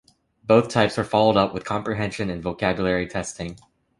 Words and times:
Both 0.43 0.69
types 0.69 0.97
were 0.97 1.03
followed 1.03 1.37
up 1.37 1.53
with 1.53 1.63
comprehension 1.63 2.31
and 2.31 2.41
vocabulary 2.41 3.07
testing. 3.07 3.59